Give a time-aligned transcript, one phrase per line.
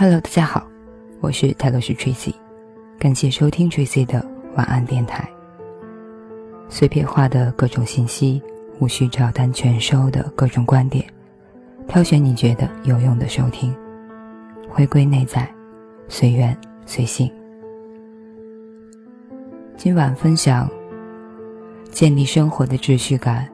[0.00, 0.64] Hello，大家好，
[1.20, 2.32] 我是泰勒斯 Tracy，
[3.00, 4.24] 感谢收听 Tracy 的
[4.54, 5.28] 晚安电台。
[6.68, 8.40] 碎片化的各种信息，
[8.78, 11.04] 无需照单全收的各种观点，
[11.88, 13.74] 挑选你觉得有用的收听，
[14.68, 15.52] 回归内在，
[16.06, 16.56] 随缘
[16.86, 17.28] 随性。
[19.76, 20.70] 今晚分享：
[21.90, 23.48] 建立生活的秩序感，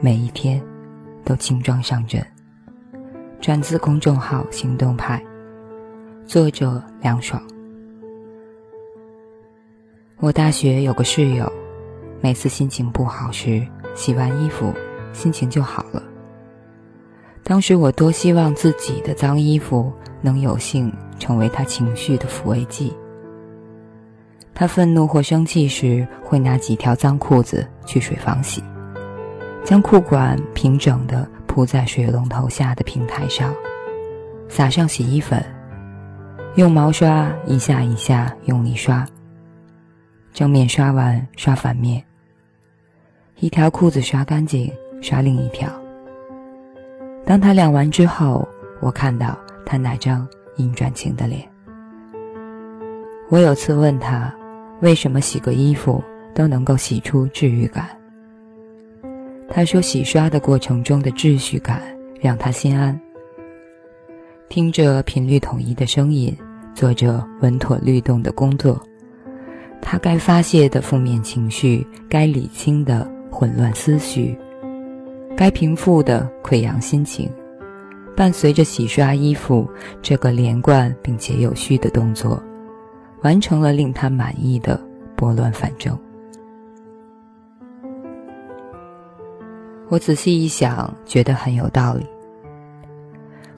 [0.00, 0.60] 每一天
[1.24, 2.20] 都轻装上阵。
[3.40, 5.22] 转自公众号“行动派”。
[6.26, 7.40] 作者凉爽。
[10.18, 11.50] 我大学有个室友，
[12.20, 14.72] 每次心情不好时，洗完衣服，
[15.12, 16.02] 心情就好了。
[17.42, 19.92] 当时我多希望自己的脏衣服
[20.22, 22.92] 能有幸成为他情绪的抚慰剂。
[24.54, 28.62] 他愤怒或生气时，会拿几条脏裤子去水房洗，
[29.62, 33.54] 将裤管平整的铺在水龙头下的平台上，
[34.48, 35.44] 撒上洗衣粉。
[36.56, 39.04] 用毛刷一下一下用力刷，
[40.32, 42.00] 正面刷完刷反面。
[43.40, 45.68] 一条裤子刷干净，刷另一条。
[47.26, 48.46] 当他晾完之后，
[48.80, 50.24] 我看到他那张
[50.56, 51.42] 阴转晴的脸。
[53.30, 54.32] 我有次问他，
[54.80, 56.00] 为什么洗个衣服
[56.36, 57.88] 都能够洗出治愈感？
[59.48, 61.82] 他说，洗刷的过程中的秩序感
[62.20, 62.96] 让他心安。
[64.48, 66.36] 听着频率统一的声音，
[66.74, 68.80] 做着稳妥律动的工作，
[69.80, 74.38] 他该发泄的负面情绪，该理清的混乱思绪，
[75.36, 77.28] 该平复的溃疡心情，
[78.14, 79.68] 伴随着洗刷衣服
[80.00, 82.40] 这个连贯并且有序的动作，
[83.22, 84.80] 完成了令他满意的
[85.16, 85.98] 拨乱反正。
[89.88, 92.06] 我仔细一想，觉得很有道理。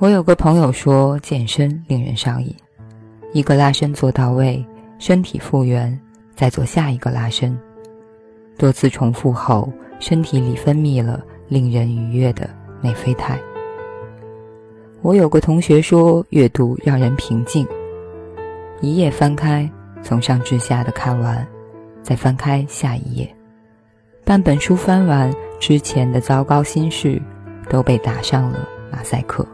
[0.00, 2.54] 我有个朋友说，健身令人上瘾，
[3.32, 4.64] 一个拉伸做到位，
[5.00, 5.98] 身体复原，
[6.36, 7.58] 再做下一个拉伸，
[8.56, 12.48] 多次重复后，身体里分泌了令人愉悦的
[12.80, 13.36] 内啡肽。
[15.02, 17.66] 我有个同学说，阅读让人平静，
[18.80, 19.68] 一页翻开，
[20.00, 21.44] 从上至下的看完，
[22.04, 23.28] 再翻开下一页，
[24.24, 27.20] 半本书翻完，之前的糟糕心事
[27.68, 29.44] 都被打上了马赛克。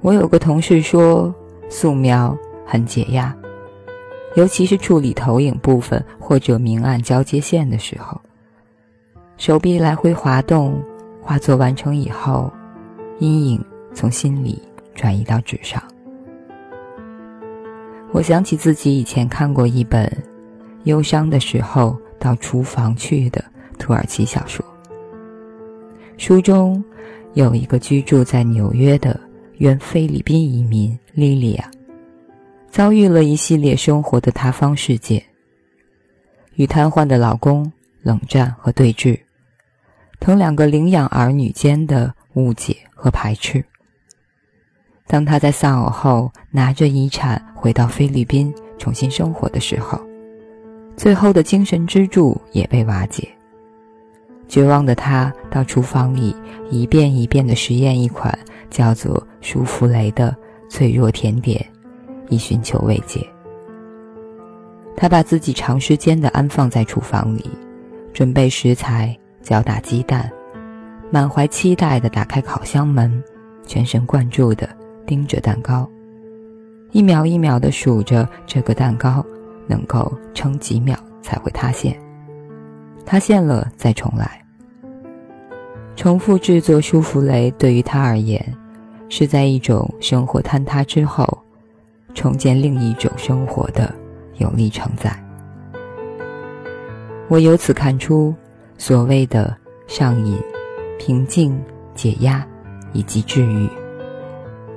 [0.00, 1.34] 我有个同事说，
[1.68, 3.34] 素描很解压，
[4.36, 8.20] 尤其是处理投影部分或者明暗交接线的时候，
[9.36, 10.80] 手臂来回滑动，
[11.20, 12.50] 画作完成以后，
[13.18, 14.62] 阴影从心里
[14.94, 15.82] 转移到纸上。
[18.12, 20.10] 我想起自己以前看过一本
[20.84, 23.44] 忧伤的时候到厨房去的
[23.78, 24.64] 土耳其小说，
[26.16, 26.82] 书中
[27.34, 29.27] 有一个居住在纽约的。
[29.58, 31.68] 原菲律宾移民莉莉亚
[32.70, 35.20] 遭遇了一系列生活的塌方事件：
[36.54, 37.70] 与瘫痪的老公
[38.00, 39.18] 冷战和对峙，
[40.20, 43.64] 同两个领养儿女间的误解和排斥。
[45.08, 50.00] 当他在丧偶后拿着遗产回到菲律宾重新生活的时候，
[50.96, 53.28] 最后的精神支柱也被瓦解。
[54.46, 56.34] 绝望的他到厨房里
[56.70, 58.38] 一遍一遍地实验一款
[58.70, 60.34] 叫做舒芙蕾的
[60.68, 61.64] 脆弱甜点，
[62.28, 63.26] 以寻求慰藉。
[64.96, 67.50] 他把自己长时间地安放在厨房里，
[68.12, 70.30] 准备食材，搅打鸡蛋，
[71.10, 73.22] 满怀期待地打开烤箱门，
[73.64, 74.68] 全神贯注地
[75.06, 75.88] 盯着蛋糕，
[76.90, 79.24] 一秒一秒地数着这个蛋糕
[79.68, 81.96] 能够撑几秒才会塌陷。
[83.06, 84.47] 塌陷了再重来。
[85.98, 88.40] 重复制作舒芙蕾对于他而言，
[89.08, 91.26] 是在一种生活坍塌之后，
[92.14, 93.92] 重建另一种生活的
[94.36, 95.12] 有力承载。
[97.26, 98.32] 我由此看出，
[98.76, 99.56] 所谓的
[99.88, 100.40] 上瘾、
[101.00, 101.60] 平静、
[101.96, 102.46] 解压
[102.92, 103.68] 以及治愈、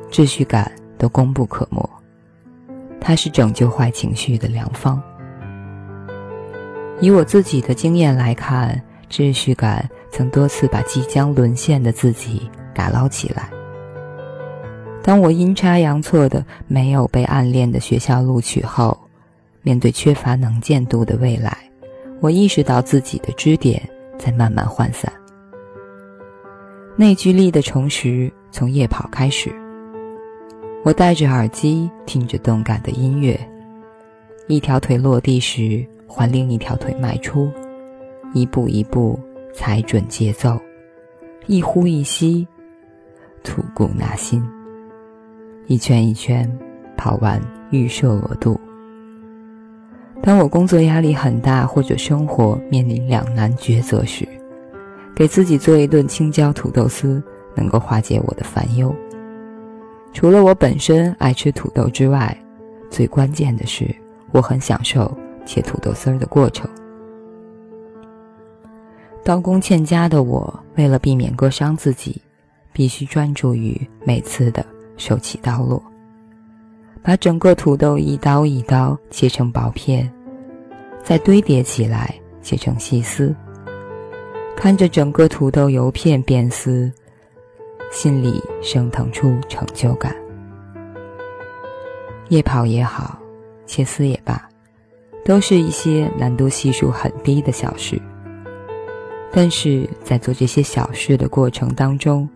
[0.10, 1.88] 秩序感都功不可没。
[3.00, 5.00] 它是拯救坏情绪的良方。
[7.00, 13.50] 以我自己的经验来看，秩序感曾多次把即将沦陷的自己打捞起来。
[15.02, 18.98] 当我阴差阳错的没有被暗恋的学校录取后，
[19.64, 21.58] 面对缺乏能见度的未来，
[22.20, 23.82] 我意识到自己的支点
[24.20, 25.12] 在慢慢涣散。
[26.96, 29.52] 内聚力的重拾从夜跑开始。
[30.84, 33.40] 我戴着耳机听着动感的音乐，
[34.48, 35.86] 一条腿落地时。
[36.14, 37.50] 换另一条腿迈出，
[38.34, 39.18] 一步一步
[39.54, 40.60] 踩准节奏，
[41.46, 42.48] 一呼一吸，
[43.44, 44.42] 吐故纳新。
[45.68, 46.50] 一圈一圈
[46.98, 48.60] 跑完预设额度。
[50.22, 54.28] 当我工作压力很大，或者生活面临两难抉择时，
[55.16, 57.22] 给自己做一顿青椒土豆丝，
[57.56, 58.94] 能够化解我的烦忧。
[60.14, 62.38] 除了我本身爱吃土豆之外，
[62.90, 63.94] 最关键的是，
[64.32, 65.12] 我很享受
[65.46, 66.70] 切土豆丝儿的过程。
[69.32, 72.22] 刀工欠佳的我，为了避免割伤自己，
[72.74, 74.66] 必须专注于每次的
[74.98, 75.82] 手起刀落。
[77.02, 80.12] 把整个土豆一刀一刀切成薄片，
[81.02, 83.34] 再堆叠起来切成细丝。
[84.58, 86.92] 看着整个土豆油片变丝，
[87.90, 90.14] 心里升腾出成就感。
[92.28, 93.18] 夜跑也好，
[93.66, 94.46] 切丝也罢，
[95.24, 97.98] 都是一些难度系数很低的小事。
[99.32, 102.28] 但是在做这些小事的过程当中，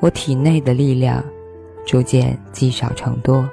[0.00, 1.24] 我体内的力量
[1.86, 3.48] 逐渐积少成多。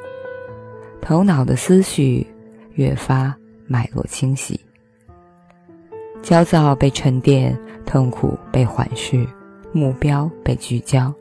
[1.02, 2.26] 头脑的思绪
[2.74, 3.34] 越发
[3.68, 4.60] 脉络清晰，
[6.22, 9.26] 焦躁被沉淀，痛苦被缓释，
[9.72, 11.14] 目标被聚焦。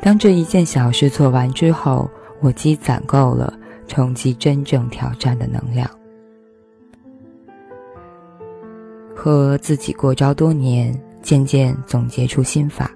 [0.00, 3.52] 当这一件小事做完之后，我积攒够了
[3.86, 5.88] 冲击真正挑战的能量。
[9.22, 10.92] 和自己过招多年，
[11.22, 12.90] 渐渐总结出心法。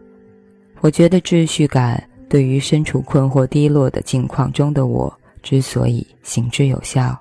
[0.80, 5.20] 我觉得秩序感对于身处困惑低落的境况中的我。
[5.40, 7.16] 之所以行之有效，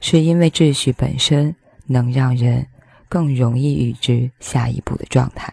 [0.00, 1.56] 是因为秩序本身
[1.86, 2.66] 能让人
[3.08, 5.50] 更容易预知下一步的状态。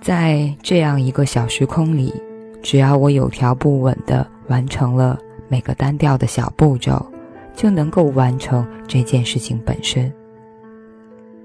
[0.00, 2.14] 在这样一个小时空里，
[2.62, 5.18] 只要我有条不紊的完成了
[5.50, 7.11] 每个单调的小步骤，
[7.54, 10.12] 就能够完成这件事情本身。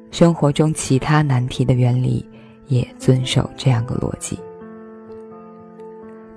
[0.09, 2.25] 生活中其他难题的原理
[2.67, 4.39] 也遵守这样个逻辑。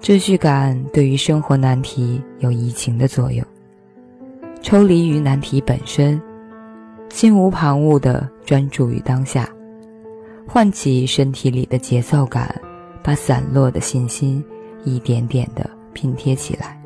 [0.01, 3.45] 秩序感对于生活难题有移情的作用，
[4.63, 6.21] 抽离于难题本身，
[7.11, 9.49] 心无旁骛地专注于当下，
[10.47, 12.53] 唤起身体里的节奏感，
[13.03, 14.43] 把散落的信心
[14.85, 16.80] 一点点地拼贴起来。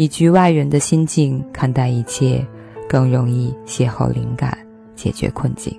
[0.00, 2.42] 以局外人的心境看待一切，
[2.88, 4.56] 更容易邂逅灵感，
[4.96, 5.78] 解决困境。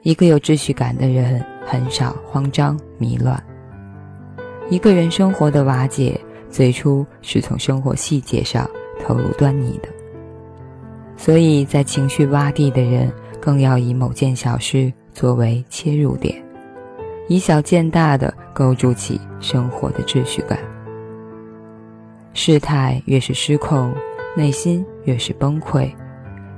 [0.00, 3.38] 一个有秩序感的人，很少慌张迷乱。
[4.70, 6.18] 一个人生活的瓦解，
[6.48, 8.66] 最初是从生活细节上
[9.04, 9.88] 透露端倪的。
[11.14, 16.42] 所以在情绪洼地的人，更要以某件小事作为切入点，
[17.28, 20.58] 以小见大的构筑起生活的秩序感。
[22.40, 23.92] 事态越是失控，
[24.36, 25.92] 内心越是崩溃，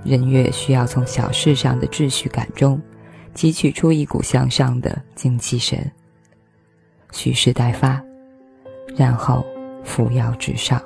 [0.05, 2.79] 人越需要从小事上的秩序感中，
[3.35, 5.91] 汲取出一股向上的精气神。
[7.13, 7.99] 蓄势待发，
[8.95, 9.43] 然后
[9.83, 10.79] 扶摇直上。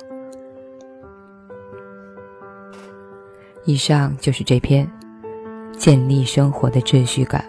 [3.64, 4.88] 以上就是这篇
[5.76, 7.44] 建立生活的秩序感，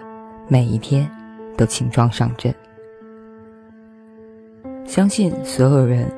[0.47, 1.07] 每一天
[1.55, 2.53] 都轻装上阵。
[4.83, 6.11] 相信所有人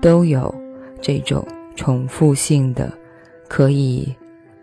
[0.00, 0.52] 都有
[1.00, 2.92] 这种重复性的，
[3.48, 4.14] 可以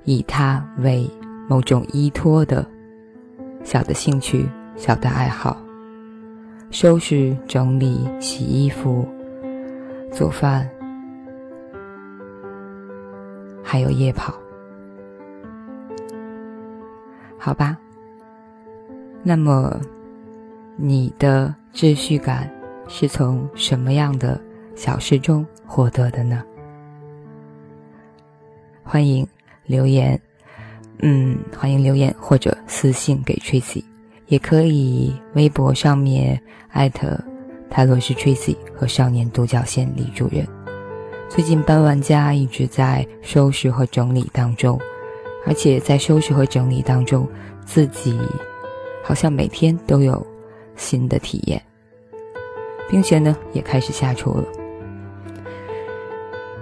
[0.03, 1.09] 以它为
[1.47, 2.65] 某种依托的
[3.63, 5.57] 小的兴趣、小的爱好。
[6.69, 9.07] 收拾、整理、洗衣服、
[10.11, 10.69] 做饭，
[13.63, 14.33] 还有夜跑，
[17.37, 17.77] 好吧。
[19.23, 19.79] 那么，
[20.75, 22.49] 你的秩序感
[22.87, 24.39] 是从什么样的
[24.77, 26.43] 小事中获得的呢？
[28.83, 29.27] 欢迎
[29.65, 30.21] 留言，
[30.99, 33.83] 嗯，欢迎留言或者私信给 Tracy。
[34.27, 37.17] 也可以微博上面艾特
[37.69, 40.45] 泰罗斯 Tracy 和少年独角仙李主任。
[41.27, 44.79] 最近搬完家，一直在收拾和整理当中，
[45.45, 47.27] 而且在收拾和整理当中，
[47.65, 48.19] 自己
[49.01, 50.25] 好像每天都有
[50.75, 51.59] 新的体验，
[52.89, 54.45] 并且呢也开始下厨了。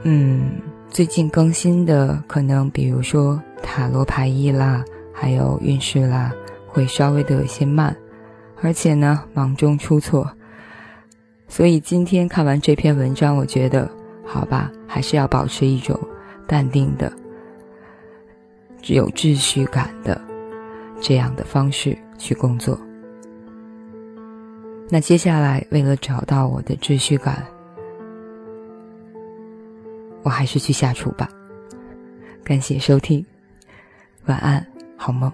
[0.07, 6.31] 嗯，最近更新的可能比如说塔罗牌意啦，还有运势啦。
[6.67, 7.95] 会稍微的有些慢，
[8.61, 10.29] 而且呢忙中出错，
[11.47, 13.89] 所以今天看完这篇文章，我觉得
[14.25, 15.97] 好吧，还是要保持一种
[16.45, 17.09] 淡定的、
[18.81, 20.21] 只有秩序感的
[20.99, 22.77] 这样的方式去工作。
[24.89, 27.41] 那接下来，为了找到我的秩序感，
[30.25, 31.29] 我还是去下厨吧。
[32.43, 33.23] 感谢收听，
[34.25, 34.65] 晚安，
[34.97, 35.31] 好梦。